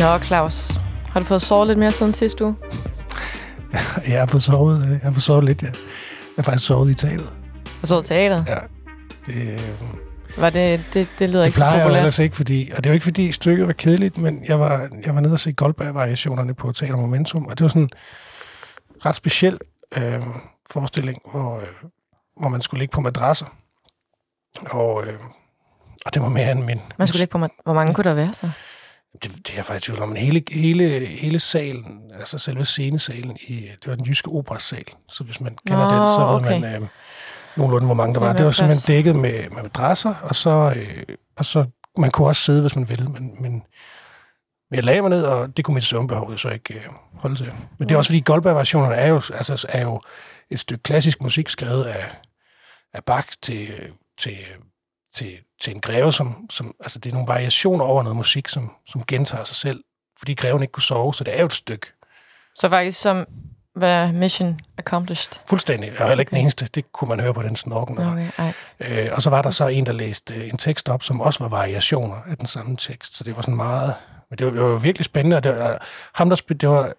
[0.00, 0.70] Nå, Claus.
[1.12, 2.56] Har du fået sovet lidt mere siden sidste uge?
[4.08, 5.66] jeg har fået sovet, øh, jeg har fået sovet lidt, ja.
[5.66, 5.74] Jeg
[6.36, 7.34] har faktisk sovet i teateret.
[7.80, 8.44] Har sovet i teateret?
[8.48, 8.56] Ja.
[9.26, 12.00] Det, øh, Var det, det, det lyder det ikke så plejer jeg jo populært.
[12.00, 14.88] ellers ikke, fordi, og det er jo ikke, fordi stykket var kedeligt, men jeg var,
[15.06, 17.90] jeg var nede og se Goldberg-variationerne på Teater Momentum, og det var sådan en
[19.06, 19.58] ret speciel
[19.96, 20.20] øh,
[20.70, 21.90] forestilling, hvor, øh,
[22.40, 23.46] hvor man skulle ligge på madrasser.
[24.70, 25.18] Og, øh,
[26.06, 26.80] og det var mere end min...
[26.98, 27.48] Man skulle ikke på mig.
[27.64, 28.50] Hvor mange kunne der være så?
[29.12, 33.36] Det, det er jeg faktisk tvivl om, men hele, hele, hele salen, altså selve scenesalen,
[33.48, 36.60] i, det var den jyske operasal, så hvis man kender Nå, den, så ved okay.
[36.60, 36.88] man øh,
[37.56, 38.32] nogenlunde, hvor mange der var.
[38.32, 38.56] Det var plads.
[38.56, 41.64] simpelthen dækket med, med madrasser, og så, øh, og så,
[41.98, 43.62] man kunne også sidde, hvis man ville, men, men,
[44.72, 46.80] jeg lagde mig ned, og det kunne mit søvnbehov så ikke øh,
[47.14, 47.52] holde til.
[47.78, 50.00] Men det er også fordi, Goldberg-versionerne er jo, altså, er jo
[50.50, 52.04] et stykke klassisk musik skrevet af,
[52.94, 53.68] af Bach til,
[54.18, 54.36] til,
[55.14, 58.72] til, til en greve, som, som, altså det er nogle variationer over noget musik, som,
[58.86, 59.84] som gentager sig selv,
[60.18, 61.86] fordi greven ikke kunne sove, så det er jo et stykke.
[62.54, 63.26] Så faktisk som
[63.74, 65.32] hvad mission accomplished.
[65.46, 65.86] Fuldstændig.
[65.88, 66.42] Jeg er heller ikke den Okay.
[66.42, 66.66] eneste.
[66.74, 67.98] Det kunne man høre på den snorken.
[67.98, 68.52] Og, Okay, ej.
[68.80, 71.44] øh, og så var der så en, der læste øh, en tekst op, som også
[71.44, 73.16] var variationer af den samme tekst.
[73.16, 73.94] Så det var sådan meget...
[74.30, 76.92] Men det var, det var virkelig spændende, og det var, ham, der spil, det var,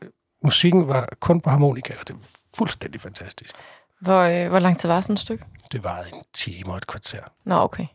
[0.43, 2.21] musikken var kun på harmonika, og det var
[2.57, 3.55] fuldstændig fantastisk.
[4.01, 5.43] Hvor, øh, hvor lang tid var sådan et stykke?
[5.71, 7.21] Det varede en time og et kvarter.
[7.45, 7.85] Nå, okay.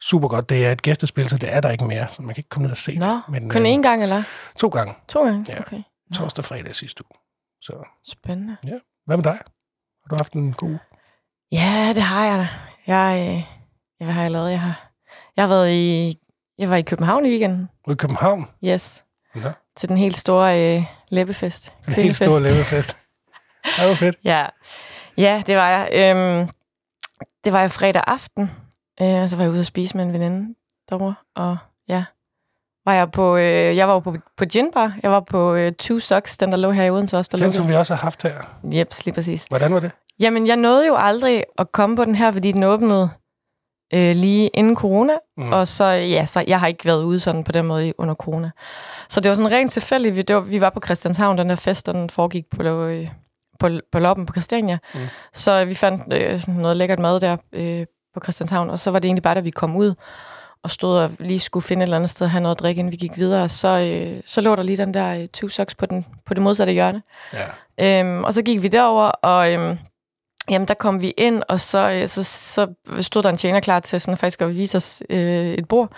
[0.00, 0.48] Super godt.
[0.48, 2.62] Det er et gæstespil, så det er der ikke mere, så man kan ikke komme
[2.64, 3.22] ned og se Nå, det.
[3.28, 4.22] Men, kun øh, én gang, eller?
[4.56, 4.94] To gange.
[5.08, 5.44] To gange?
[5.48, 5.60] Ja.
[5.60, 5.82] Okay.
[6.14, 7.18] Torsdag og fredag sidste uge.
[7.60, 8.56] Så Spændende.
[9.06, 9.32] hvad med dig?
[10.02, 10.78] Har du haft en god uge?
[11.52, 12.48] Ja, det har jeg da.
[12.86, 13.42] Jeg, øh,
[14.00, 14.50] ja, hvad har jeg lavet?
[14.50, 14.90] Jeg har,
[15.36, 16.18] jeg har været i,
[16.58, 17.68] jeg var i København i weekenden.
[17.90, 18.46] I København?
[18.64, 19.04] Yes.
[19.34, 21.72] Nå, Til den helt store øh, læbefest.
[21.88, 22.54] en helt stor Kvindefest.
[22.54, 22.96] levefest.
[23.64, 24.16] Det var fedt.
[24.24, 24.46] Ja.
[25.16, 25.88] ja, det var jeg.
[25.92, 26.48] Øhm,
[27.44, 28.50] det var jeg fredag aften.
[29.02, 30.54] Øh, og så var jeg ude at spise med en veninde
[30.90, 31.14] derovre.
[31.36, 31.56] Og
[31.88, 32.04] ja,
[32.84, 34.96] var jeg på, øh, jeg var jo på, på gin bar.
[35.02, 37.28] Jeg var på øh, Two Socks, den der lå her i Odense også.
[37.32, 38.32] Der Den, lå som vi også har haft her.
[38.72, 39.44] Jeps, lige præcis.
[39.44, 39.90] Hvordan var det?
[40.20, 43.10] Jamen, jeg nåede jo aldrig at komme på den her, fordi den åbnede
[43.94, 45.12] øh, lige inden corona.
[45.36, 45.52] Mm.
[45.52, 48.50] Og så, ja, så jeg har ikke været ude sådan på den måde under corona.
[49.08, 50.16] Så det var sådan rent tilfældigt.
[50.16, 53.08] Vi, det var, vi var på Christianshavn, den der fest, og den foregik på, øh,
[53.58, 54.78] på, på loppen på Christiania.
[54.94, 55.00] Mm.
[55.32, 57.86] Så vi fandt øh, sådan noget lækkert mad der øh,
[58.20, 59.94] på Christianshavn, og så var det egentlig bare, da vi kom ud
[60.62, 62.78] og stod og lige skulle finde et eller andet sted at have noget at drikke,
[62.78, 65.74] inden vi gik videre, så, øh, så lå der lige den der øh, two socks
[65.74, 67.02] på, den, på det modsatte hjørne.
[67.78, 68.00] Ja.
[68.00, 69.78] Øhm, og så gik vi derover, og øhm,
[70.50, 72.66] jamen, der kom vi ind, og så, øh, så, så
[73.00, 75.92] stod der en tjener klar til sådan, faktisk at vise os øh, et bord.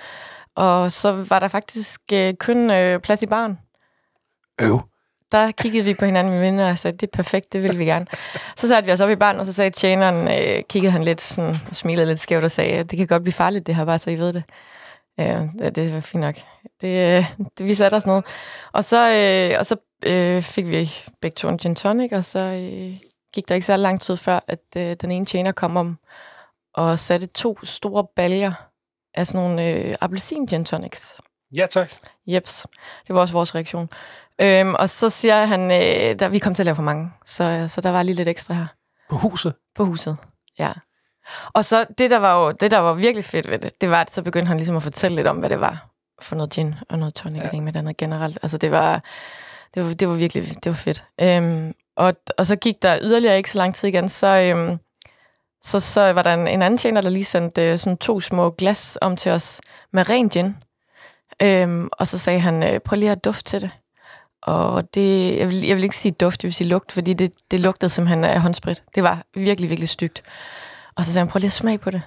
[0.57, 3.59] Og så var der faktisk øh, kun øh, plads i baren.
[4.61, 4.90] Øv.
[5.33, 7.85] Der kiggede vi på hinanden med venner og sagde, det er perfekt, det vil vi
[7.85, 8.07] gerne.
[8.57, 11.21] Så satte vi os op i baren, og så sagde tjeneren, øh, kiggede han lidt
[11.21, 13.99] sådan, og smilede lidt skævt og sagde, det kan godt blive farligt det her, bare
[13.99, 14.43] så I ved det.
[15.21, 16.35] Øh, det, det var fint nok.
[16.81, 17.25] Det, øh,
[17.59, 18.23] det, vi satte os ned.
[18.73, 22.39] Og så, øh, og så øh, fik vi begge to en gin tonic, og så
[22.39, 22.97] øh,
[23.35, 25.99] gik der ikke så lang tid før, at øh, den ene tjener kom om
[26.75, 28.53] og satte to store baljer
[29.15, 31.21] af sådan nogle øh, appelsin gin tonics.
[31.57, 31.91] Ja, tak.
[32.27, 32.67] Jeps,
[33.07, 33.89] det var også vores reaktion.
[34.43, 37.67] Øhm, og så siger han, øh, der, vi kom til at lave for mange, så,
[37.69, 38.67] så der var lige lidt ekstra her
[39.11, 39.55] På huset.
[39.77, 40.17] på huset.
[40.59, 40.73] Ja.
[41.53, 44.01] Og så det, der var jo det, der var virkelig fedt ved det, det var,
[44.01, 45.87] at så begyndte han ligesom at fortælle lidt om, hvad det var
[46.23, 47.49] for noget gin og noget tonic, Ja.
[47.53, 47.61] ja.
[47.61, 48.39] med andet generelt.
[48.43, 49.03] Altså det var,
[49.75, 51.05] det var, det var virkelig, det var fedt.
[51.21, 54.79] Øhm, og, og så gik der yderligere ikke så lang tid igen, så, øhm,
[55.63, 58.51] så, så var der en, en anden tjener, der lige sendte øh, sådan to små
[58.51, 59.61] glas om til os
[59.93, 60.57] med ren gin.
[61.43, 63.71] Øhm, og så sagde han, øh, prøv lige at dufte til det.
[64.43, 67.33] Og det, jeg vil, jeg vil ikke sige duft, jeg vil sige lugt, fordi det,
[67.51, 68.85] det lugtede simpelthen af håndsprit.
[68.95, 70.23] Det var virkelig, virkelig stygt.
[70.97, 72.03] Og så sagde han, prøv lige at smage på det.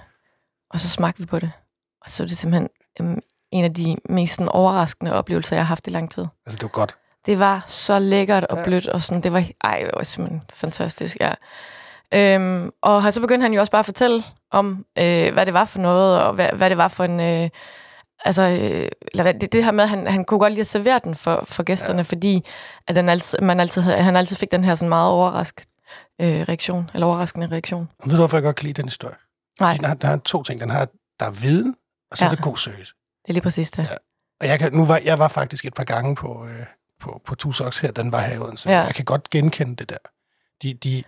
[0.70, 1.52] Og så smagte vi på det.
[2.02, 2.68] Og så var det simpelthen
[3.00, 3.18] øhm,
[3.52, 6.24] en af de mest sådan, overraskende oplevelser, jeg har haft i lang tid.
[6.46, 6.96] Altså, det var godt.
[7.26, 8.64] Det var så lækkert og Ja.
[8.64, 11.32] blødt, og sådan, det var, ej, det var simpelthen fantastisk, ja.
[12.14, 15.64] Øhm, og så begyndte han jo også bare at fortælle om, øh, hvad det var
[15.64, 17.20] for noget, og hvad, hvad det var for en...
[17.20, 17.50] Øh,
[18.24, 21.00] altså, øh, eller det, det her med, at han, han kunne godt lide at servere
[21.04, 22.02] den for, for gæsterne, ja.
[22.02, 22.44] fordi
[22.86, 25.66] at den altid, man altid, han altid fik den her sådan meget overrasket
[26.20, 27.88] øh, reaktion, eller overraskende reaktion.
[27.98, 29.16] Og ved du, hvorfor jeg godt kan lide den historie?
[29.60, 30.60] Nej, Den har, der er to ting.
[30.60, 30.88] Den har,
[31.20, 31.76] der er viden,
[32.10, 32.30] og så ja.
[32.30, 32.92] Er det god service.
[33.22, 33.82] det er lige præcis det.
[33.90, 33.96] Ja.
[34.40, 36.66] Og jeg, kan, nu var, jeg var faktisk et par gange på, øh,
[37.00, 38.70] på, på Tusox her, den var her i Odense.
[38.70, 38.80] Ja.
[38.80, 39.96] Jeg kan godt genkende det der.
[40.62, 41.02] De, de,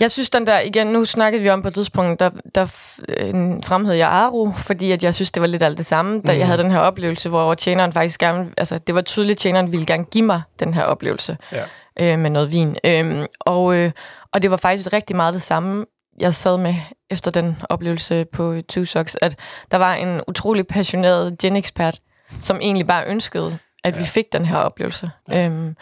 [0.00, 2.62] Jeg synes, den der, igen, nu snakkede vi om på et tidspunkt, der, der
[3.08, 3.34] øh,
[3.66, 6.38] fremhævede jeg Aro, fordi at jeg synes, det var lidt alt det samme, da Mhm.
[6.38, 9.72] jeg havde den her oplevelse, hvor tjeneren faktisk gerne, altså det var tydeligt, at tjeneren
[9.72, 12.12] ville gerne give mig den her oplevelse Ja.
[12.12, 12.76] øh, med noget vin.
[12.84, 13.90] Øhm, og, øh,
[14.32, 15.84] og det var faktisk rigtig meget det samme,
[16.20, 16.74] jeg sad med
[17.10, 19.36] efter den oplevelse på Two Socks, at
[19.70, 21.98] der var en utrolig passioneret gin-ekspert,
[22.40, 24.00] som egentlig bare ønskede at ja.
[24.00, 25.10] vi fik den her oplevelse.
[25.28, 25.46] Ja.
[25.46, 25.76] Øhm,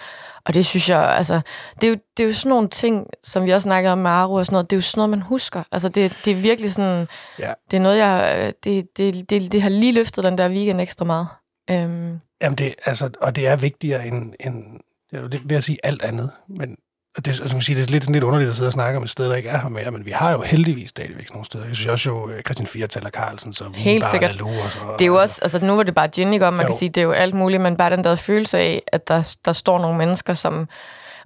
[0.44, 1.40] og det synes jeg, altså,
[1.80, 4.10] det er, jo, det er jo sådan nogle ting, som vi også snakkede om med
[4.10, 5.62] Aru og sådan noget, det er jo sådan noget, man husker.
[5.72, 7.08] Altså, det, det er virkelig sådan,
[7.38, 7.52] ja.
[7.70, 11.04] det er noget, jeg, det, det, det, det har lige løftet den der weekend ekstra
[11.04, 11.28] meget.
[11.70, 12.20] Øhm.
[12.42, 14.80] Jamen, det, altså, og det er vigtigere end, end
[15.12, 16.30] det vil jeg sige, alt andet.
[16.48, 16.76] Men
[17.16, 18.96] og det, altså, man sige, det er lidt, sådan lidt underligt at sidde og snakke
[18.96, 21.44] om et sted, der ikke er her mere, men vi har jo heldigvis stadigvæk nogle
[21.44, 21.66] steder.
[21.66, 24.40] Jeg synes også jo, øh, Christian Fiertal og Carlsen, som Helt bare sikkert.
[24.40, 26.72] Og så, det er jo også, altså nu var det bare Ginny om, man jo.
[26.72, 29.36] kan sige, det er jo alt muligt, men bare den der følelse af, at der,
[29.44, 30.68] der står nogle mennesker, som,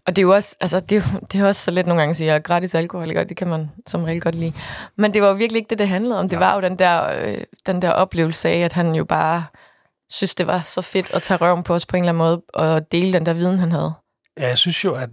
[0.07, 2.01] og det er jo også, altså, det er, jo, det er også så lidt nogle
[2.01, 3.25] gange at sige, at gratis alkohol, ikke?
[3.25, 4.53] det kan man som regel godt lide.
[4.97, 6.29] Men det var jo virkelig ikke det, det handlede om.
[6.29, 6.45] Det ja.
[6.45, 9.45] var jo den der, øh, den der oplevelse af, at han jo bare
[10.11, 12.43] synes, det var så fedt at tage røven på os på en eller anden måde,
[12.55, 13.93] og dele den der viden, han havde.
[14.41, 15.09] Ja, jeg synes jo, at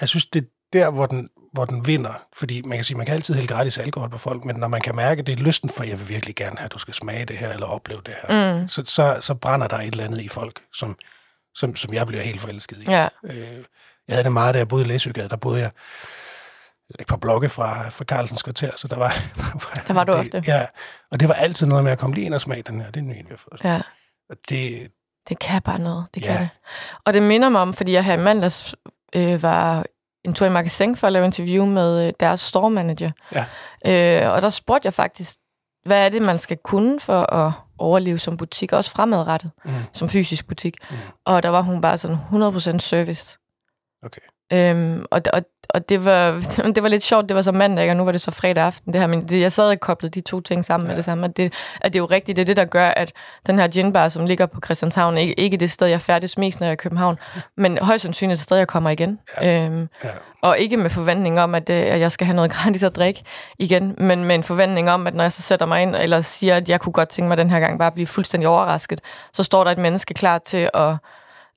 [0.00, 2.12] jeg synes, det er der, hvor den, hvor den vinder.
[2.32, 4.80] Fordi man kan sige, man kan altid hælde gratis alkohol på folk, men når man
[4.80, 6.94] kan mærke, at det er lysten for, jeg vil virkelig gerne have, at du skal
[6.94, 8.68] smage det her, eller opleve det her, mm.
[8.68, 10.96] så, så, så brænder der et eller andet i folk, som,
[11.54, 12.84] som, som jeg bliver helt forelsket i.
[12.88, 13.08] Ja.
[13.24, 13.34] Øh,
[14.08, 15.70] jeg havde det meget, da jeg boede i Læsøgade, der boede jeg
[17.00, 19.14] et par blokke fra, fra Carlsens kvarter, så der var...
[19.88, 20.42] Der var du det, ofte.
[20.46, 20.66] Ja,
[21.10, 22.90] og det var altid noget med at komme lige ind og smage den her.
[22.90, 23.74] Det er en vi har.
[23.74, 23.82] Ja.
[24.30, 24.90] Og det,
[25.28, 26.38] det kan bare noget, det kan ja.
[26.38, 26.48] det.
[27.04, 28.74] Og det minder mig om, fordi jeg her i mandags
[29.16, 29.84] øh, var
[30.24, 33.10] en tur i magasin for at lave interview med øh, deres store manager.
[33.34, 33.44] Ja.
[34.26, 35.38] Øh, og der spurgte jeg faktisk,
[35.84, 39.72] hvad er det, man skal kunne for at overleve som butik, også fremadrettet, mm.
[39.92, 40.76] som fysisk butik.
[40.90, 40.96] Mm.
[41.24, 43.38] Og der var hun bare sådan 100% service.
[44.02, 44.20] Okay.
[44.52, 46.30] Øhm, og, og, og det var,
[46.74, 48.92] det var lidt sjovt, det var så mandag, og nu var det så fredag aften,
[48.92, 50.88] det her, men det, jeg sad og koblede de to ting sammen ja.
[50.90, 52.88] med det samme, at det, at det er jo rigtigt, det er det, der gør,
[52.88, 53.12] at
[53.46, 56.66] den her ginbar, som ligger på Christianshavn, ikke, ikke det sted, jeg færdes mest, når
[56.66, 57.18] jeg er i København,
[57.56, 59.18] men højst sandsynligt det sted, jeg kommer igen.
[59.42, 59.64] Ja.
[59.64, 60.08] Øhm, ja.
[60.42, 63.22] Og ikke med forventning om, at, øh, at jeg skal have noget gratis at drikke
[63.58, 66.56] igen, men med en forventning om, at når jeg så sætter mig ind, eller siger,
[66.56, 69.00] at jeg kunne godt tænke mig den her gang bare at blive fuldstændig overrasket,
[69.32, 70.96] så står der et menneske klar til at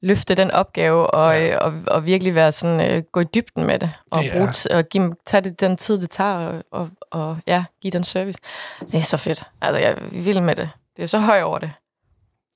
[0.04, 1.58] løfte den opgave og, ja.
[1.58, 4.90] og, og virkelig være sådan, uh, gå i dybden med det og, det bruge, og
[4.90, 8.40] give, tage det den tid, det tager og, og, og ja, give den service.
[8.80, 9.44] Det er så fedt.
[9.62, 10.70] Altså, jeg er vild med det.
[10.96, 11.72] Det er så høj over det.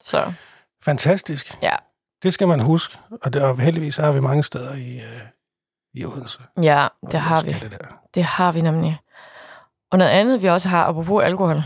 [0.02, 0.34] Så.
[0.84, 1.58] Fantastisk.
[1.62, 1.76] Ja.
[2.24, 5.04] Det skal man huske, og, det, og heldigvis har vi mange steder i, uh,
[5.94, 6.40] i Odense.
[6.62, 7.52] Ja, det har vi.
[7.52, 7.78] Det, der.
[8.16, 9.00] det har vi nemlig.
[9.92, 11.62] Og noget andet, vi også har, apropos alkohol.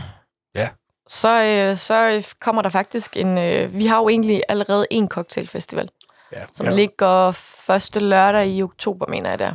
[1.06, 3.38] Så, øh, så kommer der faktisk en...
[3.38, 5.90] Øh, vi har jo egentlig allerede en cocktailfestival,
[6.32, 6.72] ja, som ja.
[6.72, 7.30] ligger
[7.66, 9.54] første lørdag i oktober, mener jeg der.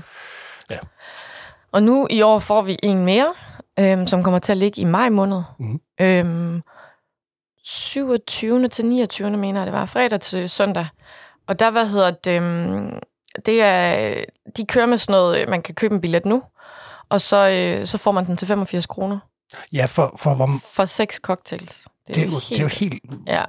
[0.69, 0.77] Ja.
[1.71, 3.33] Og nu i år får vi en mere,
[3.79, 5.41] øh, som kommer til at ligge i maj måned.
[5.59, 5.79] Mm.
[6.01, 6.61] Øh,
[7.63, 8.67] 27.
[8.67, 9.38] til 29.
[9.38, 10.88] mener jeg, det var fredag til søndag.
[11.47, 12.99] Og der, hvad hedder det, øhm,
[13.45, 14.13] det er,
[14.57, 16.44] de kører med sådan noget, man kan købe en billet nu,
[17.09, 19.19] og så, øh, så får man den til 85 kroner.
[19.73, 20.15] Ja, for...
[20.17, 20.49] For, hvor...
[20.73, 21.88] for seks cocktails.
[22.07, 22.49] Det er, det er, jo, helt...
[22.49, 23.03] det er jo helt...
[23.27, 23.44] Ja.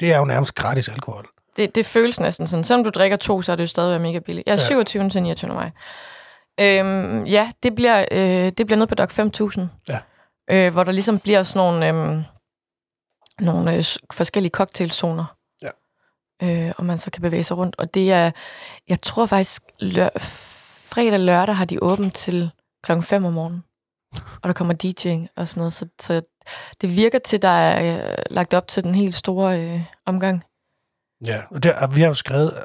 [0.00, 1.26] Det er jo nærmest gratis alkohol.
[1.56, 2.64] Det, det føles næsten sådan.
[2.64, 4.46] Selvom du drikker to, så er det jo stadig mega billigt.
[4.46, 4.66] Jeg er ja.
[4.66, 5.10] 27.
[5.10, 5.52] til 29.
[5.54, 5.70] maj.
[6.60, 9.68] Øhm, ja, det bliver, øh, det bliver ned på Dok 5000.
[9.88, 9.98] Ja.
[10.50, 12.22] Øh, hvor der ligesom bliver sådan nogle, øh,
[13.40, 15.36] nogle øh, forskellige cocktailzoner.
[15.62, 15.70] Ja.
[16.42, 17.76] Øh, og man så kan bevæge sig rundt.
[17.78, 18.30] Og det er,
[18.88, 22.50] jeg tror faktisk, lør- fredag lørdag har de åbent til
[22.82, 23.64] klokken 5 om morgenen
[24.42, 25.72] og der kommer DJ'ing og sådan noget.
[25.72, 26.22] Så, så
[26.80, 30.44] det virker til, der er øh, lagt op til den helt store øh, omgang.
[31.26, 32.64] Ja, og der, vi har jo skrevet,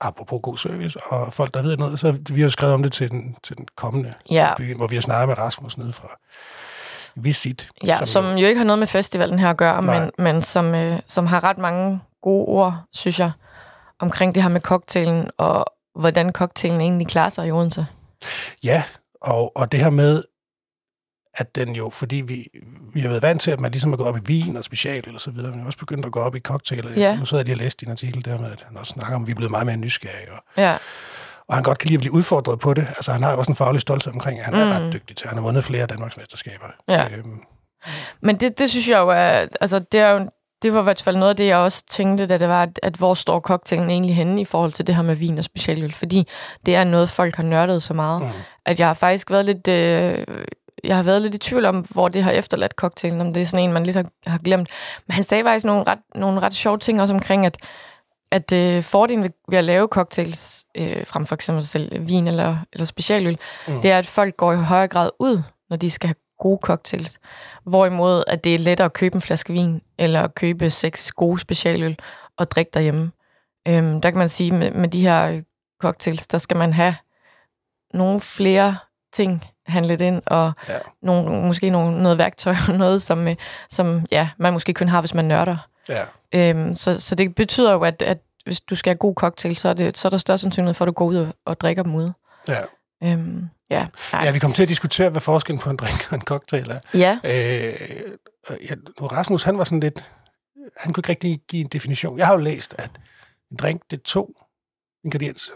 [0.00, 2.92] apropos god service, og folk, der ved noget, så vi har jo skrevet om det
[2.92, 4.54] til den, til den kommende ja.
[4.56, 6.08] byen, hvor vi har snakket med Rasmus nede fra
[7.14, 7.70] Visit.
[7.86, 10.74] Ja, som, som jo ikke har noget med festivalen her at gøre, men, men som,
[10.74, 13.32] øh, som har ret mange gode ord, synes jeg,
[13.98, 15.64] omkring det her med cocktailen, og
[15.94, 17.86] hvordan cocktailen egentlig klarer sig i Odense.
[18.64, 18.82] Ja,
[19.22, 20.22] og, og det her med,
[21.34, 22.44] at den jo, fordi vi,
[22.94, 25.02] vi har været vant til, at man ligesom er gået op i vin og special
[25.06, 26.92] eller så videre, men vi også begyndt at gå op i cocktail.
[26.96, 27.16] Ja.
[27.16, 29.22] Nu sidder jeg lige og læst din artikel der med, at han også snakker om,
[29.22, 30.32] at vi er blevet meget mere nysgerrige.
[30.32, 30.76] Og, ja.
[31.48, 32.86] og han godt kan lide at blive udfordret på det.
[32.88, 34.60] Altså han har jo også en faglig stolthed omkring, at han mm.
[34.60, 35.28] er ret dygtig til.
[35.28, 36.66] Han har vundet flere Danmarks mesterskaber.
[36.88, 37.08] Ja.
[37.16, 37.40] Øhm.
[38.20, 40.28] Men det, det synes jeg jo er, altså det er jo,
[40.62, 42.80] det var i hvert fald noget af det, jeg også tænkte, da det var, at,
[42.82, 45.92] at hvor står cocktailen egentlig henne i forhold til det her med vin og specialøl?
[45.92, 46.28] Fordi
[46.66, 48.28] det er noget, folk har nørdet så meget, mm.
[48.66, 49.68] at jeg har faktisk været lidt...
[49.68, 50.24] Øh,
[50.84, 53.46] jeg har været lidt i tvivl om, hvor det har efterladt cocktailen, om det er
[53.46, 54.68] sådan en, man lidt har, har glemt.
[55.06, 57.58] Men han sagde faktisk nogle ret, nogle ret sjove ting også omkring, at,
[58.30, 62.56] at øh, fordelen ved, ved at lave cocktails, øh, frem for eksempel selv vin eller,
[62.72, 63.80] eller specialøl, mm.
[63.80, 67.18] det er, at folk går i højere grad ud, når de skal have gode cocktails.
[67.64, 71.38] Hvorimod, at det er lettere at købe en flaske vin, eller at købe seks gode
[71.38, 71.96] specialøl
[72.36, 73.12] og drikke derhjemme.
[73.68, 75.42] Øhm, der kan man sige, med, med de her
[75.80, 76.94] cocktails, der skal man have
[77.94, 78.76] nogle flere
[79.12, 80.78] ting handlet ind, og ja.
[81.02, 83.36] nogle, måske nogle, noget værktøj, noget som, øh,
[83.70, 85.56] som ja, man måske kun har, hvis man nørder.
[85.88, 86.04] Ja.
[86.34, 89.68] Øhm, så, så det betyder jo, at, at hvis du skal have god cocktail, så
[89.68, 91.82] er, det, så er der større sandsynlighed for, at du går ud og, og drikker
[91.82, 92.12] dem ude.
[92.48, 92.60] Ja.
[93.02, 93.86] Øhm, ja.
[94.12, 94.24] Nej.
[94.24, 96.78] ja, vi kom til at diskutere, hvad forskellen på en drink og en cocktail er.
[96.94, 97.18] ja.
[97.24, 98.12] Øh,
[98.70, 100.10] ja, Rasmus, han var sådan lidt...
[100.76, 102.18] Han kunne ikke rigtig give en definition.
[102.18, 102.90] Jeg har jo læst, at
[103.50, 104.34] en drink, det er to
[105.04, 105.52] ingredienser.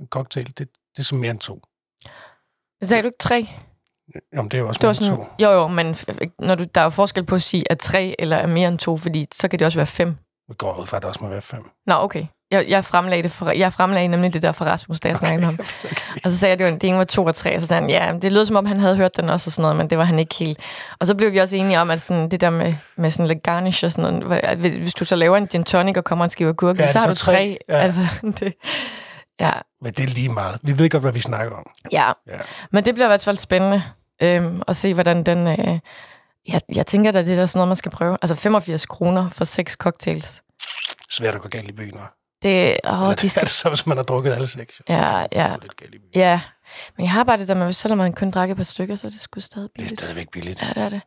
[0.00, 1.62] En cocktail, det, det er som mere end to.
[2.82, 3.48] Sagde du ikke tre?
[4.34, 5.26] Jamen, det er jo også Det var sådan, to.
[5.38, 5.96] jo, jo, men
[6.38, 8.78] når du, der er jo forskel på at sige, at tre eller er mere end
[8.78, 10.16] to, fordi så kan det også være fem.
[10.48, 11.64] Vi går ud fra, at det også må være fem.
[11.86, 12.24] Nå, okay.
[12.50, 15.40] Jeg, jeg, fremlagde det for, jeg fremlagde nemlig det der for Rasmus, da jeg snakkede
[15.46, 15.58] med ham.
[16.24, 17.66] Og så sagde jeg, at det, var, det ene var to og tre, og så
[17.66, 19.76] sagde han, ja, det lød som om, han havde hørt den også og sådan noget,
[19.76, 20.58] men det var han ikke helt.
[21.00, 23.42] Og så blev vi også enige om, at sådan, det der med, med sådan lidt
[23.42, 26.30] garnish og sådan noget, at hvis du så laver en gin tonic og kommer en
[26.30, 27.32] skive agurk, Ja, så det har du så tre.
[27.32, 27.58] tre.
[27.68, 27.74] Ja.
[27.74, 28.00] Altså,
[28.40, 28.52] det,
[29.40, 29.50] ja,
[29.82, 30.58] Men det er lige meget.
[30.62, 31.66] Vi ved godt, hvad vi snakker om.
[31.92, 32.12] ja.
[32.26, 32.38] Ja.
[32.72, 33.82] Men det bliver i hvert fald spændende
[34.22, 35.46] øhm, at se, hvordan den...
[35.46, 35.78] Øh,
[36.48, 38.18] jeg, jeg tænker, at det er da sådan noget, man skal prøve.
[38.22, 40.42] Altså 85 kroner for seks cocktails.
[41.10, 41.98] Svært at gå galt i byen.
[41.98, 42.38] hva'?
[42.42, 43.42] Det, åh, Eller de det er skal...
[43.42, 44.82] det så, hvis man har drukket alle seks.
[44.88, 45.56] Ja, ja.
[46.14, 46.40] Ja,
[46.96, 49.06] men jeg har bare det der med, selvom man kun drikker et par stykker, så
[49.06, 50.00] er det sgu stadig Det er billigt.
[50.00, 50.62] stadigvæk billigt.
[50.62, 51.00] Ja, det er det.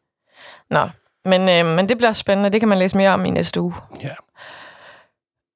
[0.69, 0.89] Nå,
[1.25, 2.49] men, øh, men det bliver spændende.
[2.49, 3.73] Det kan man læse mere om i næste uge.
[4.03, 4.09] Ja.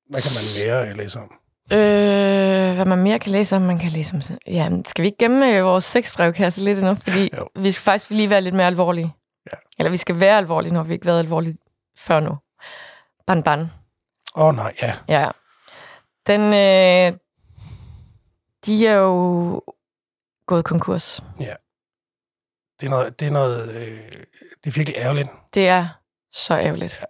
[0.09, 1.31] Hvad kan man mere øh, læse om?
[1.71, 4.21] Øh, hvad man mere kan læse om, man kan læse om...
[4.47, 6.95] Ja, skal vi ikke gemme øh, vores sexbrevkasse lidt endnu?
[6.95, 7.47] Fordi Jo.
[7.55, 9.13] vi skal faktisk lige være lidt mere alvorlige.
[9.51, 9.57] Ja.
[9.79, 11.57] Eller vi skal være alvorlige, når vi ikke har været alvorlige
[11.97, 12.37] før nu.
[13.27, 13.59] Ban ban.
[14.35, 14.95] Åh oh, nej, ja.
[15.07, 15.29] Ja.
[16.27, 17.19] Den, øh,
[18.65, 19.61] de er jo
[20.47, 21.23] gået konkurs.
[22.79, 24.11] Det er noget, det er noget, øh,
[24.63, 25.29] det er virkelig ærgerligt.
[25.53, 25.87] Det er
[26.31, 27.03] så ærgerligt.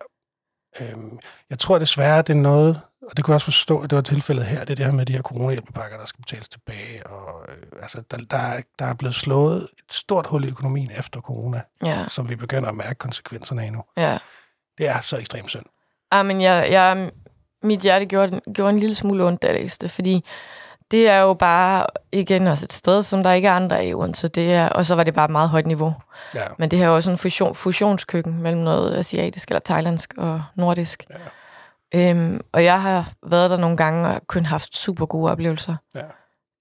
[0.81, 1.19] Øhm,
[1.49, 4.01] jeg tror desværre, det er noget, og det kunne jeg også forstå, at det var
[4.01, 7.07] tilfældet her, det er det her med de her coronahjælpepakker, der skal betales tilbage.
[7.07, 10.91] Og, øh, altså, der, der, er, der er blevet slået et stort hul i økonomien
[10.99, 13.83] efter corona, Ja, som vi begynder at mærke konsekvenserne af nu.
[13.97, 14.17] ja.
[14.77, 15.65] Det er så ekstremt synd.
[16.11, 17.11] Ah, men jeg, jeg,
[17.63, 20.25] mit hjerte gjorde, gjorde en lille smule ondt, da jeg læste det, fordi
[20.91, 24.27] det er jo bare, igen, også et sted, som der ikke er andre i Odense.
[24.27, 25.93] Det er, og så var det bare et meget højt niveau.
[26.35, 30.43] Ja, Men det her er også en fusion, fusionskøkken mellem noget asiatisk eller thailandsk og
[30.55, 31.05] nordisk.
[31.09, 31.15] Ja.
[31.95, 35.75] Øhm, og jeg har været der nogle gange og kun haft super gode oplevelser.
[35.95, 36.05] Ja.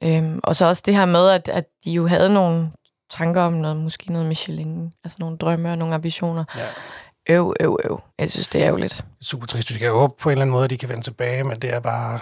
[0.02, 2.72] Øhm, og så også det her med, at, at de jo havde nogle
[3.10, 6.44] tanker om noget, måske noget Michelin, altså nogle drømme og nogle ambitioner.
[6.56, 6.66] ja.
[7.28, 8.00] Øv, øv, øv.
[8.18, 9.00] Jeg synes, det er ærgerligt.
[9.00, 9.70] Er super trist.
[9.70, 11.56] Vi skal jo håbe på en eller anden måde, at de kan vende tilbage, men
[11.56, 12.20] det er bare...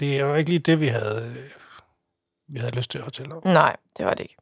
[0.00, 1.34] Det er jo ikke lige det, vi havde,
[2.48, 3.42] vi havde lyst til at fortælle om.
[3.44, 4.36] Nej, det var det ikke.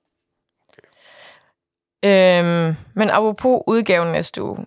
[2.05, 4.66] Øhm, men apropos udgaven næste uge,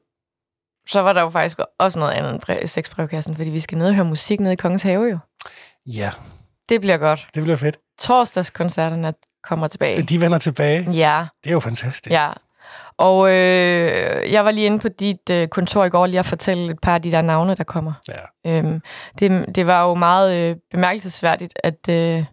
[0.89, 3.87] så var der jo faktisk også noget andet end bre- sexbrevkassen, fordi vi skal ned
[3.87, 5.17] og høre musik nede i Kongens Have jo.
[5.85, 6.11] Ja,
[6.69, 7.27] Det bliver godt.
[7.35, 7.77] det bliver fedt.
[7.99, 10.01] Torsdagskoncerterne kommer tilbage.
[10.01, 10.91] De vender tilbage.
[10.91, 12.11] Ja, Det er jo fantastisk.
[12.11, 12.29] ja.
[12.97, 16.71] Og øh, jeg var lige inde på dit øh, kontor i går lige at fortælle
[16.71, 17.93] et par af de der navne, der kommer.
[18.07, 18.51] Ja.
[18.57, 18.81] Øhm,
[19.19, 22.25] det, det var jo meget øh, bemærkelsesværdigt, at, øh, at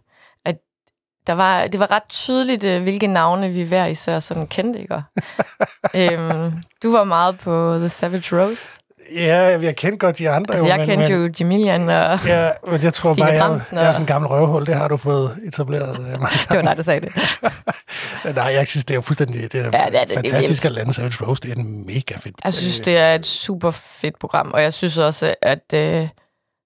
[1.27, 5.01] der var, det var ret tydeligt, øh, hvilke navne vi hver især sådan kendte, ikke?
[5.95, 6.53] øhm,
[6.83, 8.77] du var meget på The Savage Rose.
[9.15, 10.53] Ja, jeg kendte godt de andre.
[10.53, 13.33] Altså, jo, jeg men- kendte men- jo Jamilian, og Ja, men jeg tror Stine bare,
[13.33, 14.65] jeg, Bramsen jeg er sådan en gammel røvhul.
[14.65, 15.99] Det har du fået etableret.
[15.99, 16.05] øh,
[16.49, 17.11] det var dig, der sagde det.
[18.35, 20.07] Nej, jeg synes, det er fuldstændig det er Ja, det er det.
[20.07, 20.65] Det fantastisk vildt.
[20.65, 21.41] at lande Savage Rose.
[21.41, 22.35] Det er en mega fedt.
[22.43, 26.07] Jeg synes, det er et super fedt program, og jeg synes også, at øh,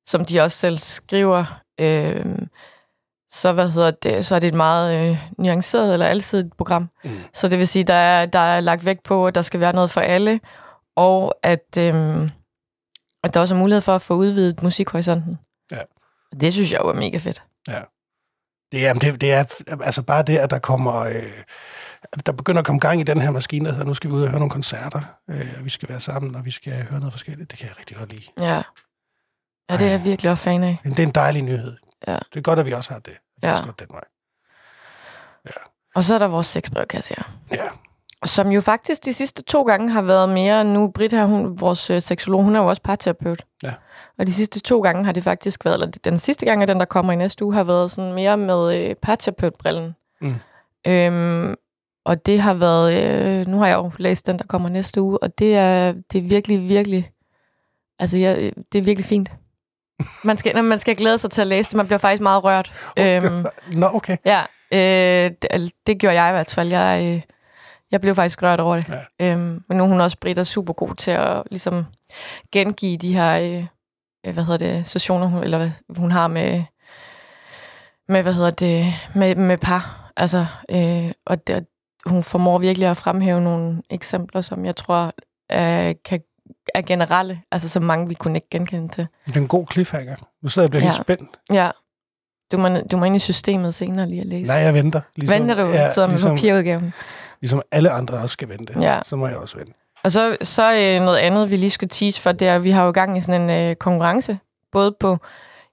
[0.07, 2.25] som de også selv skriver, øh,
[3.31, 6.89] så, hvad hedder det, så er det et meget øh, nuanceret eller alsidigt program.
[7.03, 7.19] Mm.
[7.33, 9.73] Så det vil sige, der er, der er lagt vægt på, at der skal være
[9.73, 10.39] noget for alle,
[10.95, 12.29] og at, øh,
[13.23, 15.39] at der også er mulighed for at få udvidet musikhorisonten.
[15.71, 15.81] Ja.
[16.39, 17.43] Det synes jeg jo er mega fedt.
[18.71, 19.43] Det er, det, det er
[19.83, 20.99] altså bare det, at der kommer...
[20.99, 21.43] Øh,
[22.25, 24.23] der begynder at komme gang i den her maskine, der hedder, nu skal vi ud
[24.23, 27.13] og høre nogle koncerter, øh, og vi skal være sammen, og vi skal høre noget
[27.13, 27.51] forskelligt.
[27.51, 28.23] Det kan jeg rigtig godt lide.
[28.39, 28.61] Ja.
[29.69, 30.77] Ja, det er jeg virkelig også fan af.
[30.83, 31.77] Det er en dejlig nyhed.
[32.07, 32.17] Ja.
[32.33, 33.13] Det er godt, at vi også har det.
[33.35, 33.53] Det er Ja.
[33.53, 34.03] også godt den vej.
[35.95, 37.23] Og så er der vores sexbrevkasse her.
[37.51, 37.63] Ja.
[38.25, 40.63] Som jo faktisk de sidste to gange har været mere...
[40.63, 43.45] Nu, Britt her, hun, vores øh, seksolog, hun er jo også parterapeut.
[43.63, 43.73] Ja.
[44.19, 45.73] Og de sidste to gange har det faktisk været...
[45.73, 48.37] Eller den sidste gang, og den, der kommer i næste uge, har været sådan mere
[48.37, 49.95] med øh, parterapeutbrillen.
[50.21, 50.35] Mm.
[50.87, 51.55] Øhm,
[52.05, 52.93] og det har været...
[53.03, 56.17] Øh, nu har jeg jo læst den, der kommer næste uge, og det er, det
[56.17, 57.11] er virkelig, virkelig...
[57.99, 59.31] Altså, jeg, det er virkelig fint.
[60.23, 61.77] Man skal, når man skal glæde sig til at læse det.
[61.77, 62.91] Man bliver faktisk meget rørt.
[62.99, 64.17] øhm, Nå, okay.
[64.25, 64.41] Ja,
[64.73, 66.69] øh, det, det gjorde jeg i hvert fald.
[66.69, 67.21] Jeg, øh,
[67.91, 68.89] jeg blev faktisk rørt over det.
[69.19, 69.31] Ja.
[69.31, 71.85] Øhm, men nu er hun også Britt er super god til at ligesom,
[72.51, 73.65] gengive de her øh,
[74.25, 76.63] øh, hvad hedder det, sessioner, hun, eller hvad hun har med,
[78.07, 80.11] med, hvad hedder det, med, med par.
[80.17, 81.65] Altså, øh, og det,
[82.05, 85.13] hun formår virkelig at fremhæve nogle eksempler, som jeg tror
[85.51, 86.21] øh, kan
[86.75, 89.07] er generelle, altså så mange vi kunne ikke genkende til.
[89.27, 90.15] Det er en god cliffhanger.
[90.41, 90.89] Nu sidder jeg og bliver ja.
[90.91, 91.29] Helt spændt.
[91.53, 91.71] Ja.
[92.51, 94.47] Du må, du må ind i systemet senere lige at læse.
[94.51, 95.01] Nej, jeg venter.
[95.15, 96.93] Ligesom, Venter du, ja, sidder med ligesom, papirudgaven.
[97.41, 98.79] ligesom alle andre også skal vente.
[98.79, 98.99] Ja.
[99.05, 99.73] Så må jeg også vente.
[100.03, 102.71] Og så, så øh, noget andet, vi lige skal tease for, det er, at vi
[102.71, 104.37] har jo gang i sådan en øh, konkurrence,
[104.71, 105.17] både på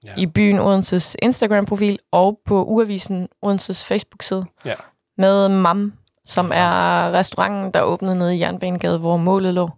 [0.03, 0.13] Ja.
[0.17, 4.73] i byen Odenses Instagram-profil og på Uavisen Odenses Facebook-side Ja.
[5.17, 5.93] med MAM,
[6.25, 9.69] som er restauranten, der åbnede nede i Jernbanegade, hvor målet lå.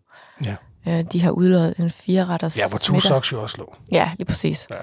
[0.46, 0.56] Ja.
[0.88, 3.08] Øh, de har udløjet en fireretters Ja, hvor to middag.
[3.08, 3.76] socks jo også lå.
[3.92, 4.68] Ja, lige præcis.
[4.70, 4.76] Ja.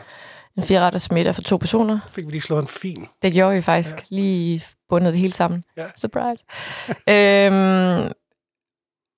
[0.56, 2.00] En fireretters middag for to personer.
[2.08, 3.08] Fik vi lige slået en fin.
[3.22, 3.94] Det gjorde vi faktisk.
[3.96, 4.00] Ja.
[4.00, 4.20] Ja.
[4.20, 5.64] Lige bundet det hele sammen.
[5.76, 5.86] Ja.
[5.96, 6.44] Surprise.
[7.14, 8.12] øhm,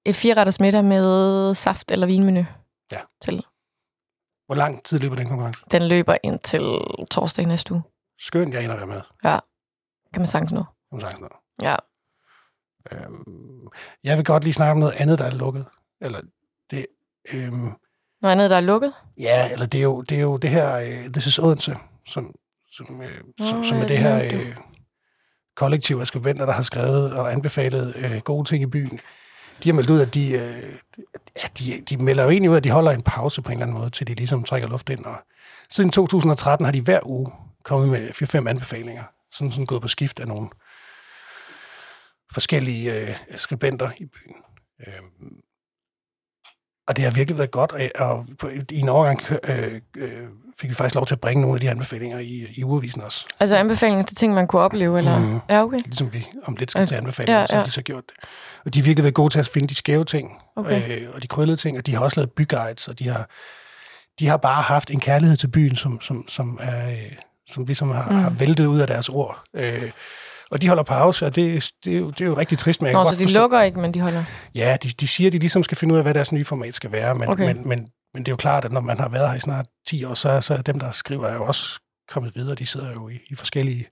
[0.07, 2.47] et fireretters middag med saft eller vinmenu.
[2.93, 3.01] Ja.
[3.23, 3.45] Til.
[4.47, 5.61] Hvor lang tid løber den konkurrence?
[5.71, 6.63] Den løber indtil
[7.11, 7.83] torsdag næste uge.
[8.19, 9.01] Skønt, jeg ender være med.
[10.13, 10.65] Kan man sagtens nå.
[10.91, 11.33] Som sagt noget.
[11.63, 11.77] Ja.
[12.93, 13.69] Øhm,
[14.05, 15.67] jeg vil godt lige snakke om noget andet, der er lukket.
[16.01, 16.21] Eller
[16.71, 16.87] det...
[17.35, 17.73] Øhm,
[18.23, 18.93] Noget andet, der er lukket?
[19.19, 20.77] ja, eller det er jo det, er jo det her...
[20.77, 22.35] Uh, This is Odense, som,
[22.73, 24.57] som, øh, som, Nå, som er ja, det her øh,
[25.57, 29.01] kollektiv af skribenter, der har skrevet og anbefalet øh, gode ting i byen.
[29.63, 30.73] De har meldt ud, at de, øh,
[31.37, 33.67] ja, de, de melder jo egentlig ud, at de holder en pause på en eller
[33.67, 35.05] anden måde, til de ligesom trækker luft ind.
[35.05, 35.17] Og
[35.71, 37.33] siden 2013 har de hver uge
[37.65, 38.09] kommet med
[38.45, 40.49] 4-5 anbefalinger, sådan, sådan gået på skift af nogle
[42.33, 44.37] forskellige øh, skribenter i byen.
[44.87, 45.41] Øhm,
[46.89, 48.27] og det har virkelig været godt, og,
[48.71, 50.11] i en overgang øh, øh,
[50.61, 53.27] fik vi faktisk lov til at bringe nogle af de anbefalinger i, i ugeavisen også.
[53.41, 55.19] Altså anbefalinger til ting, man kunne opleve, eller?
[55.19, 55.41] Mhm.
[55.49, 55.83] Ja, okay.
[55.85, 57.65] Ligesom vi om lidt skal til anbefalinger, ja, så har ja.
[57.67, 58.29] de så gjort det.
[58.65, 61.01] Og de har virkelig været gode til at finde de skæve ting, okay.
[61.03, 63.29] øh, og de krøllede ting, og de har også lavet byguides, og de har,
[64.19, 67.13] de har bare haft en kærlighed til byen, som, som, som, er, øh,
[67.49, 68.17] som ligesom har, Mm.
[68.17, 68.23] mm.
[68.23, 69.43] har væltet ud af deres ord.
[69.55, 69.91] Øh,
[70.51, 72.87] og de holder pause, og det, det, er, jo, det er jo rigtig trist, men
[72.91, 74.25] jeg Nå, så de forstå, lukker ikke, men de holder.
[74.55, 76.75] Ja, de, de siger, at de ligesom skal finde ud af, hvad deres nye format
[76.75, 77.47] skal være, men, Okay.
[77.47, 77.79] men, men,
[78.15, 80.15] men det er jo klart, at når man har været her i snart 10 år,
[80.15, 82.55] så, så er dem, der skriver, er jo også kommet videre.
[82.55, 83.87] De sidder jo i, i forskellige...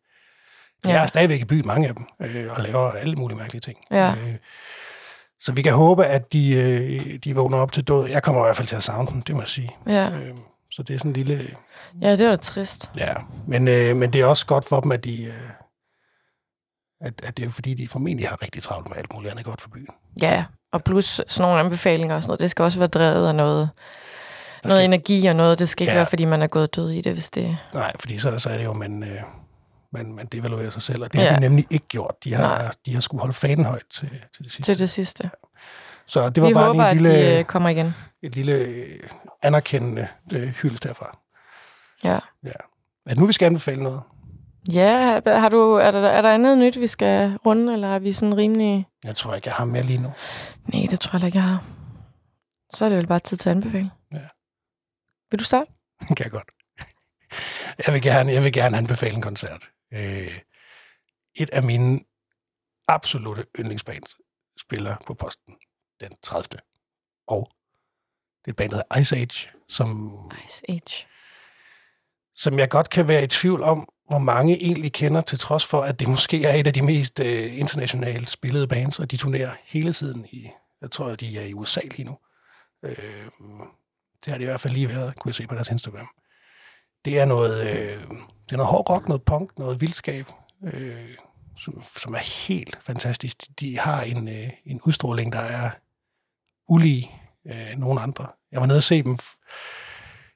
[0.85, 0.97] De Ja.
[1.03, 3.79] er stadigvæk i byen, mange af dem, øh, og laver alle mulige mærkelige ting.
[3.91, 4.11] Ja.
[4.11, 4.35] Øh,
[5.41, 8.09] så vi kan håbe, at de, øh, de vågner op til død.
[8.09, 9.71] Jeg kommer i hvert fald til at savne dem, det må jeg sige.
[9.87, 10.35] Ja, Øh,
[10.71, 11.47] så det er sådan en lille...
[12.03, 12.91] ja det var da trist.
[12.97, 13.15] Ja,
[13.47, 15.25] men, øh, men det er også godt for dem, at de...
[15.25, 15.33] Øh,
[17.01, 19.45] at, at det er jo fordi, de formentlig har rigtig travlt med alt muligt andet
[19.45, 19.89] godt for byen.
[20.23, 23.35] Ja, og plus sådan nogle anbefalinger og sådan noget, det skal også være drevet af
[23.35, 23.71] noget,
[24.63, 25.59] Der noget skal- energi og noget.
[25.59, 25.99] Det skal ikke Ja.
[25.99, 27.59] være, fordi man er gået død i det, hvis det...
[27.75, 29.19] Nej, fordi så, så er det jo, man, øh,
[29.93, 31.35] man, man devaluerer sig selv, og det har Ja.
[31.35, 32.15] de nemlig ikke gjort.
[32.25, 32.71] De har, Nej.
[32.87, 34.63] de har skulle holde fanen højt til, til det sidste.
[34.73, 35.31] Til det sidste.
[36.07, 37.95] Så det var Vi bare håber, et lille, at de øh, kommer igen.
[38.23, 39.01] et lille øh,
[39.43, 41.19] anerkendende øh, hyldest derfra.
[42.05, 42.19] Ja.
[42.45, 42.49] Ja.
[43.07, 44.01] Er det nu, vi skal anbefale noget?
[44.73, 48.13] Ja, har du, er, der, er der andet nyt, vi skal runde, eller er vi
[48.13, 48.87] sådan rimelig...
[49.05, 50.13] Jeg tror ikke, jeg har mere lige nu.
[50.73, 51.65] Nej, det tror jeg ikke, jeg har.
[52.75, 53.91] Så er det vel bare tid til at anbefale.
[54.13, 54.27] Ja.
[55.31, 55.71] Vil du starte?
[56.17, 56.51] kan jeg godt.
[57.87, 59.71] Jeg vil gerne, jeg vil gerne anbefale en koncert.
[59.93, 60.39] Øh,
[61.35, 62.01] et af mine
[62.89, 64.17] absolute yndlingsbands
[64.61, 65.55] spiller på posten
[66.01, 66.45] den 30.
[67.27, 67.51] Og
[68.45, 70.13] det er et band, der hedder Ice Age, som,
[70.45, 71.07] Ice Age.
[72.35, 75.81] som jeg godt kan være i tvivl om, hvor mange egentlig kender, til trods for,
[75.81, 79.53] at det måske er et af de mest øh, internationalt spillede bands, og de turnerer
[79.65, 80.49] hele tiden i,
[80.83, 82.19] jeg tror, de er i USA lige nu.
[82.83, 82.97] Øh,
[84.25, 86.09] det har de i hvert fald lige været, kunne jeg se på deres Instagram.
[87.05, 88.01] Det er noget, øh,
[88.45, 90.27] det er noget hård rock, noget punk, noget vildskab,
[90.65, 91.15] øh,
[91.57, 93.37] som, som er helt fantastisk.
[93.61, 95.71] De har en, øh, en udstråling, der er
[96.69, 98.27] ulig øh, nogen andre.
[98.53, 99.45] Jeg var nede og se dem f-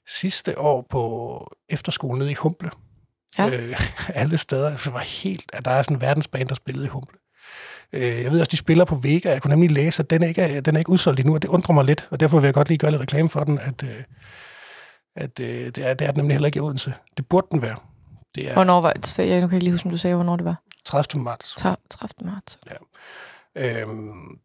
[0.08, 2.70] sidste år på efterskolen nede i Humble.
[3.38, 3.48] Ja.
[3.48, 3.80] Øh,
[4.22, 4.76] alle steder.
[4.76, 7.18] Det var helt, at der er sådan en verdensbane, der spillede i Humble.
[7.92, 9.30] Øh, jeg ved også, de spiller på Vega.
[9.30, 11.48] Jeg kunne nemlig læse, at den ikke er, den er ikke udsolgt endnu, og det
[11.48, 12.08] undrer mig lidt.
[12.10, 14.02] Og derfor vil jeg godt lige gøre lidt reklame for den, at, øh,
[15.16, 16.94] at øh, det, er, det er den nemlig heller ikke i Odense.
[17.16, 17.76] Det burde den være.
[18.34, 19.06] Det er Hvornår var det?
[19.06, 20.62] Så Jeg nu kan ikke lige huske, om du sagde, hvornår det var.
[20.84, 21.22] 30.
[21.22, 21.54] marts.
[21.54, 21.78] 30.
[22.24, 22.58] marts.
[23.56, 24.38] Øhm,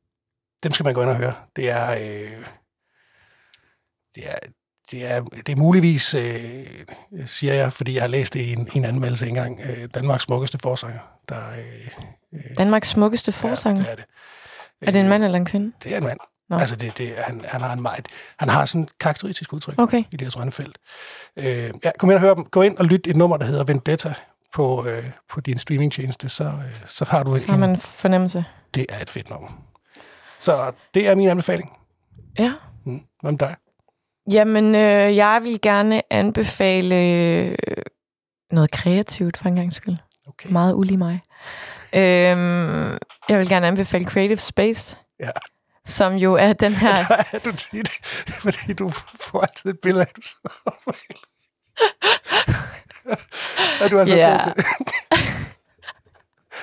[0.63, 1.33] dem skal man gå ind og høre.
[1.55, 2.45] Det er, øh,
[4.15, 4.35] det er,
[4.91, 6.65] det er, det er muligvis, øh,
[7.25, 10.23] siger jeg, fordi jeg har læst det i en, i en anmeldelse engang, øh, Danmarks
[10.23, 10.99] smukkeste forsanger.
[11.29, 11.87] Der, øh,
[12.33, 13.83] øh, Danmarks smukkeste forsanger.
[13.83, 14.05] Ja, det er det.
[14.81, 15.71] Er det en Øh, mand eller en kvinde?
[15.83, 16.19] Det er en mand.
[16.49, 16.57] Nå.
[16.57, 18.07] Altså, det, det, han, han, har en meget,
[18.39, 20.03] han har sådan et karakteristisk udtryk Okay.
[20.11, 20.77] i det her Rønnefelt.
[21.37, 21.45] Øh,
[21.83, 22.45] ja, kom ind og hør dem.
[22.45, 24.13] Gå ind og lyt et nummer, der hedder Vendetta
[24.53, 26.51] på, øh, på din streamingtjeneste, så, øh,
[26.85, 28.45] så har du Så har en, man en fornemmelse.
[28.73, 29.47] det er et fedt nummer.
[30.39, 31.71] Så det er min anbefaling.
[32.39, 32.53] Ja.
[32.85, 33.01] Mm.
[33.21, 33.55] Hvad med dig?
[34.31, 37.57] Jamen, øh, jeg vil gerne anbefale øh,
[38.51, 39.95] noget kreativt for en gang skyld.
[40.27, 40.49] Okay.
[40.49, 41.19] Meget ulig mig.
[41.95, 42.97] Øhm,
[43.29, 45.29] jeg vil gerne anbefale Creative Space, Ja.
[45.85, 46.95] som jo er den her...
[46.95, 47.89] Der er du tit,
[48.41, 48.89] fordi du
[49.21, 50.49] får altid et billede af, du sidder
[53.81, 54.31] og du er så Ja.
[54.31, 54.63] god til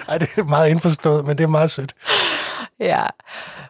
[0.08, 1.94] Ej, det er meget indforstået, men det er meget sødt.
[2.80, 3.06] Ja.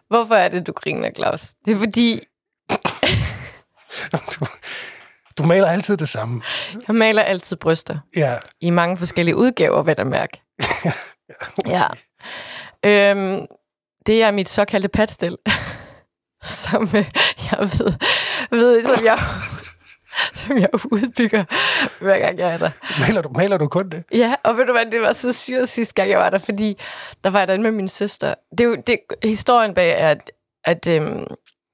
[0.07, 1.41] Hvorfor er det, du griner, Claus?
[1.65, 2.21] Det er fordi,
[4.13, 4.45] Du,
[5.37, 6.41] du maler altid det samme.
[6.87, 7.97] jeg maler altid bryster.
[8.15, 10.41] Ja, I mange forskellige udgaver, vil jeg mærke.
[11.65, 11.77] Ja.
[11.77, 13.09] sige.
[13.11, 13.45] Øhm,
[14.05, 15.37] det er mit såkaldte patstil,
[16.63, 17.05] som øh,
[17.51, 17.93] jeg ved,
[18.49, 19.19] ved som jeg,
[20.41, 21.43] som jeg udbygger,
[22.03, 22.69] hver gang jeg er der.
[22.99, 24.03] Maler du, maler du kun det?
[24.11, 26.77] Ja, og ved du hvad, det var så syret sidste gang, jeg var der, fordi
[27.23, 28.33] der var jeg derinde med min søster.
[28.51, 30.31] Det er jo, det, historien bag er, at,
[30.65, 31.25] at øhm,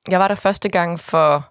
[0.10, 1.51] jeg var der første gang for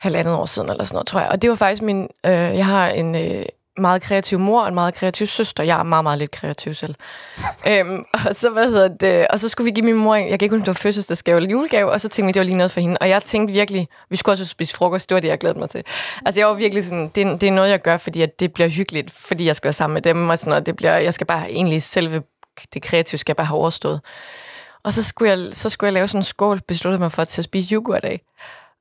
[0.00, 1.28] halvandet år siden, eller sådan noget, tror jeg.
[1.28, 2.08] Og det var faktisk min...
[2.26, 3.44] Øh, jeg har en øh,
[3.78, 5.62] meget kreativ mor og en meget kreativ søster.
[5.62, 6.94] Jeg er meget, meget lidt kreativ selv.
[7.70, 10.38] øhm, og så, hvad hedder det, og så skulle vi give min mor, en, jeg
[10.38, 12.44] kan ikke huske, om det var fødselsdagsgave eller julegave, og så tænkte vi, det var
[12.44, 12.96] lige noget for hende.
[13.00, 15.70] Og jeg tænkte virkelig, vi skulle også spise frokost, det var det, jeg glædede mig
[15.70, 15.82] til.
[16.26, 18.52] Altså jeg var virkelig sådan, det, er- det er noget, jeg gør, fordi at det
[18.52, 20.66] bliver hyggeligt, fordi jeg skal være sammen med dem, og sådan noget.
[20.66, 22.22] Det bliver, jeg skal bare egentlig selve
[22.74, 24.00] det kreative skal jeg bare have overstået.
[24.84, 27.40] Og så skulle jeg, så skulle jeg lave sådan en skål, besluttede mig for til
[27.40, 28.20] at spise yoghurt af.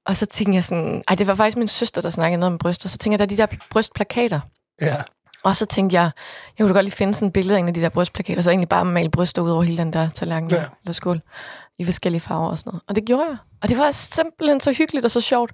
[0.05, 2.57] Og så tænkte jeg sådan, ej, det var faktisk min søster, der snakkede noget om
[2.57, 2.89] bryster.
[2.89, 4.39] Så tænkte jeg, der er de der brystplakater.
[4.81, 4.95] Ja.
[5.43, 7.67] Og så tænkte jeg, jeg kunne da godt lige finde sådan et billede af en
[7.67, 10.49] af de der brystplakater, så egentlig bare male bryster ud over hele den der tallerken
[10.49, 10.63] Ja.
[10.83, 11.21] eller skål
[11.79, 12.83] i forskellige farver og sådan noget.
[12.87, 13.37] Og det gjorde jeg.
[13.61, 15.51] Og det var simpelthen så hyggeligt og så sjovt.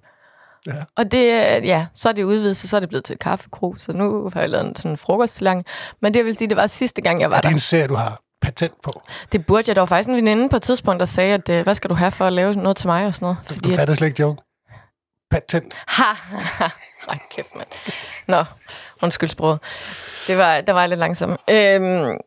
[0.67, 0.73] Ja.
[0.97, 1.27] Og det,
[1.65, 4.39] ja, så er det udvidet, så er det blevet til et kaffekrog, så nu har
[4.39, 5.65] jeg lavet en sådan frokosttallerken.
[6.01, 7.53] Men det vil sige, det var sidste gang, jeg var Er det der.
[7.53, 9.01] en serie, du har patent på?
[9.31, 9.75] Det burde jeg.
[9.75, 11.95] Der var faktisk en veninde på et tidspunkt, der sagde, at øh, hvad skal du
[11.95, 13.37] have for at lave noget til mig og sådan noget.
[13.45, 14.41] Fordi du at- fatter slet ikke joke.
[15.31, 15.73] Patent.
[15.87, 16.03] Ha!
[17.07, 17.67] Nej, kæft, mand.
[18.27, 18.43] Nå,
[19.01, 19.59] undskyld sproget.
[20.27, 21.29] Det var, der var lidt langsom.
[21.49, 22.17] Øhm,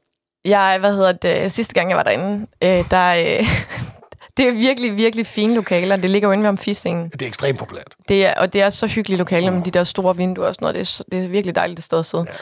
[0.44, 3.46] jeg, hvad hedder det, sidste gang jeg var derinde, øh, der, øh,
[4.37, 5.96] det er virkelig, virkelig fine lokaler.
[5.96, 7.09] Det ligger jo inde ved amfiscenen.
[7.09, 7.94] Det er ekstremt populært.
[8.09, 10.64] Det er, og det er så hyggelige lokaler med de der store vinduer og sådan
[10.64, 10.74] noget.
[10.74, 12.24] Det er, det er virkelig dejligt et sted at sidde.
[12.29, 12.35] Ja.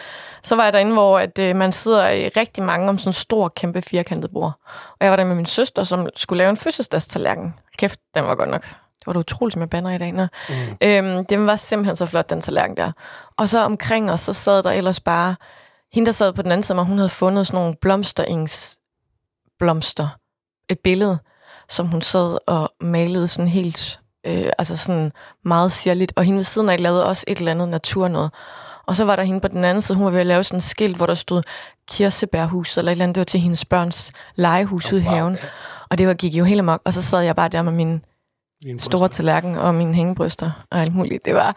[0.44, 3.12] Så var jeg derinde, hvor at, øh, man sidder i rigtig mange om sådan en
[3.12, 4.52] stor, kæmpe firkantet bord.
[4.90, 7.54] Og jeg var der med min søster, som skulle lave en fødselsdagstallerken.
[7.78, 8.62] Kæft, den var godt nok.
[8.62, 10.12] Det var da utroligt, som jeg bander i dag.
[10.12, 10.26] Nå.
[10.48, 10.54] Mm.
[10.82, 12.92] Øhm, den var simpelthen så flot, den tallerken der.
[13.36, 15.36] Og så omkring os, så sad der ellers bare...
[15.92, 18.76] Hende, der sad på den anden side, hun havde fundet sådan nogle blomsterings
[19.58, 20.08] blomster.
[20.68, 21.18] Et billede,
[21.68, 24.00] som hun sad og malede sådan helt...
[24.26, 25.12] Øh, altså sådan
[25.44, 26.12] meget sirligt.
[26.16, 28.30] Og hende ved siden af lavede også et eller andet natur noget.
[28.86, 30.56] Og så var der hende på den anden side, hun var ved at lave sådan
[30.56, 31.42] en skilt, hvor der stod
[31.88, 33.14] kirsebærhus, eller et eller andet.
[33.14, 35.38] Det var til hendes børns legehus oh, ude i wow, haven.
[35.90, 36.80] Og det var, gik jo helt amok.
[36.84, 38.04] Og så sad jeg bare der med min
[38.78, 41.24] store tallerken og mine hængebryster og alt muligt.
[41.24, 41.56] Det var,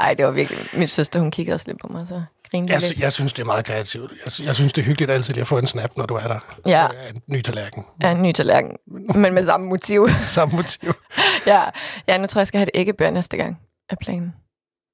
[0.00, 2.80] ej, det var virkelig, min søster, hun kiggede også lidt på mig, så grinede Jeg,
[2.80, 2.98] lidt.
[2.98, 4.12] jeg synes, det er meget kreativt.
[4.24, 6.28] Jeg, jeg synes, det er hyggeligt altid lige at få en snap, når du er
[6.28, 6.38] der.
[6.66, 6.86] Ja.
[6.86, 7.84] Af En ny tallerken.
[8.02, 8.76] Ja, en ny tallerken,
[9.14, 10.08] men med samme motiv.
[10.22, 10.92] Samme motiv.
[11.46, 11.62] ja.
[12.08, 13.58] ja, nu tror jeg, jeg skal have et æggebær næste gang
[13.90, 14.34] af planen.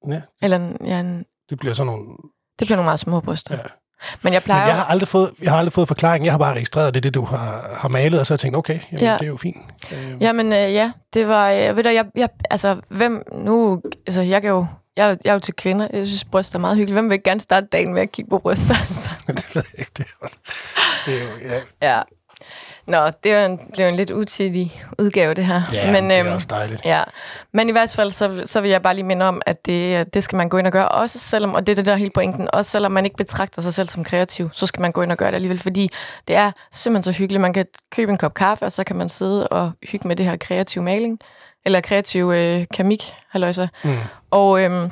[0.09, 2.03] Ja, Eller ja, en, det bliver sådan nogle...
[2.59, 3.55] det bliver nogle meget små bryster.
[3.55, 3.61] Ja.
[4.21, 6.25] Men jeg plejer Men jeg har aldrig fået, jeg har aldrig fået forklaring.
[6.25, 8.57] Jeg har bare registreret, det det, du har, har malet, og så har jeg tænkt,
[8.57, 9.13] okay, jamen, Ja.
[9.13, 9.57] det er jo fint.
[9.93, 11.51] Øh, Jamen, øh, ja, det var...
[11.51, 13.81] Øh, ved du, jeg, jeg, altså, hvem nu...
[14.07, 14.65] Altså, jeg kan jo...
[14.97, 15.87] Jeg, jeg er jo til kvinder.
[15.93, 16.95] Jeg synes, bryster er meget hyggeligt.
[16.95, 18.75] Hvem vil gerne starte dagen med at kigge på bryster?
[18.87, 19.09] Altså?
[19.27, 19.91] det ved jeg ikke.
[19.97, 20.37] Det er, også,
[21.05, 22.01] det er jo, ja, Ja.
[22.87, 25.61] Nå, det blev en lidt utidig udgave, det her.
[25.73, 26.85] ja Men, det er øhm, også dejligt.
[26.85, 27.03] Ja,
[27.51, 30.23] men i hvert fald, så, så vil jeg bare lige minde om, at det, det
[30.23, 32.11] skal man gå ind og gøre, også selvom, og det er det der er hele
[32.11, 35.11] pointen, også selvom man ikke betragter sig selv som kreativ, så skal man gå ind
[35.11, 35.89] og gøre det alligevel, fordi
[36.27, 37.41] det er simpelthen så hyggeligt.
[37.41, 40.25] Man kan købe en kop kaffe, og så kan man sidde og hygge med det
[40.25, 41.19] her kreative maling,
[41.65, 43.67] eller kreativ øh, kamik, halløjsa.
[43.83, 43.97] Mm.
[44.31, 44.91] Og øhm,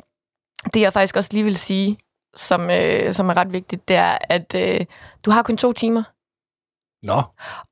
[0.74, 1.98] det jeg faktisk også lige vil sige,
[2.36, 4.86] som, øh, som er ret vigtigt, det er, at øh,
[5.26, 6.04] du har kun to timer.
[7.04, 7.22] Nå,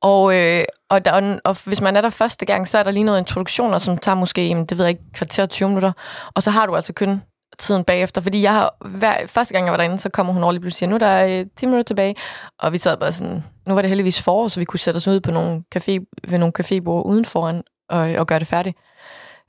[0.01, 3.03] Og, øh, og, der, og hvis man er der første gang, så er der lige
[3.03, 5.91] noget introduktioner, som tager måske, jamen, det ved jeg ikke, kvarter 20 minutter.
[6.35, 7.21] Og så har du altså kun
[7.59, 8.21] tiden bagefter.
[8.21, 10.87] Fordi jeg har, hver, første gang jeg var derinde, så kommer hun over lige pludselig
[10.87, 12.15] og siger, nu er der øh, 10 minutter tilbage.
[12.59, 15.07] Og vi sad bare sådan, nu var det heldigvis forår, så vi kunne sætte os
[15.07, 18.77] ud på nogle café, ved nogle cafébord uden foran og, og gøre det færdigt.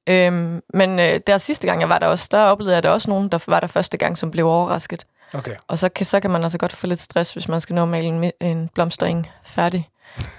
[0.08, 3.10] Øhm, men øh, der sidste gang, jeg var der også, der oplevede jeg der også
[3.10, 5.54] nogen, der var der første gang, som blev overrasket okay.
[5.68, 7.82] Og så kan, så kan man altså godt få lidt stress, hvis man skal nå
[7.82, 9.88] at male en, en blomstring færdig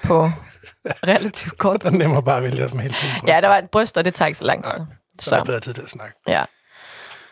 [0.04, 0.30] på
[1.08, 1.98] relativt kort Det er tid.
[1.98, 3.28] nemmere bare at vælge helt fint.
[3.28, 4.78] Ja, der var et bryst, og det tager ikke så lang tid.
[4.78, 4.86] Nej,
[5.20, 6.16] Så er Så, bedre tid til at snakke.
[6.28, 6.46] ja.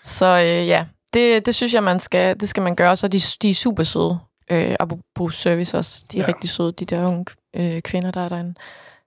[0.03, 2.97] Så øh, ja, det, det synes jeg, man skal, det skal man gøre.
[2.97, 4.19] Så de, de er super søde.
[4.51, 6.03] Øh, apropos service også.
[6.11, 6.27] De er Ja.
[6.27, 8.55] rigtig søde, de der unge øh, kvinder, der er derinde.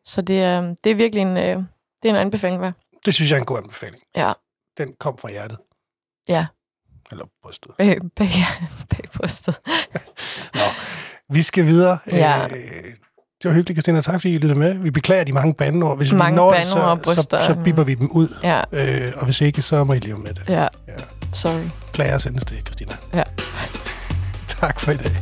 [0.05, 1.45] Så det er, det er virkelig en, øh,
[2.03, 2.73] det er en anbefaling værd.
[3.07, 4.03] Det synes jeg er en god anbefaling.
[4.17, 4.33] Ja.
[4.79, 5.59] Den kom fra hjertet.
[6.29, 6.47] Ja.
[7.13, 7.71] Eller brystet.
[7.79, 8.29] Bag, bag,
[8.91, 9.59] bag brystet.
[10.55, 10.61] Nå,
[11.31, 11.99] vi skal videre.
[12.13, 12.45] Ja.
[12.45, 12.51] Øh,
[13.43, 14.01] Det var hyggeligt, Christina.
[14.01, 14.75] Tak, fordi I lyttede med.
[14.75, 15.97] Vi beklager de mange bandeord.
[15.97, 17.41] Hvis Mange vi når det, så, bryster.
[17.41, 18.29] så, så bipper vi dem ud.
[18.43, 20.43] Ja, Øh, og hvis ikke, så må I leve med det.
[20.49, 20.63] ja.
[20.63, 20.69] Ja.
[21.33, 21.63] Sorry.
[21.93, 22.93] Klager sendes det, Christina.
[23.15, 23.23] Ja.
[24.61, 25.17] tak for i dag.